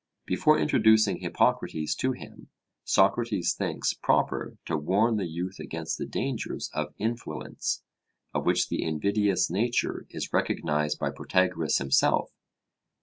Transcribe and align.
Before 0.25 0.57
introducing 0.57 1.17
Hippocrates 1.17 1.93
to 1.97 2.13
him, 2.13 2.47
Socrates 2.83 3.53
thinks 3.53 3.93
proper 3.93 4.57
to 4.65 4.75
warn 4.75 5.17
the 5.17 5.27
youth 5.27 5.59
against 5.59 5.99
the 5.99 6.07
dangers 6.07 6.71
of 6.73 6.95
'influence,' 6.97 7.83
of 8.33 8.43
which 8.43 8.69
the 8.69 8.81
invidious 8.81 9.51
nature 9.51 10.07
is 10.09 10.33
recognized 10.33 10.97
by 10.97 11.11
Protagoras 11.11 11.77
himself. 11.77 12.31